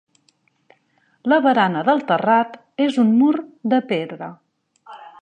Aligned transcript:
La 1.33 1.37
barana 1.49 1.85
del 1.91 2.03
terrat 2.13 2.57
és 2.89 3.01
un 3.07 3.15
mur 3.23 3.33
de 3.75 3.85
pedra. 3.93 4.35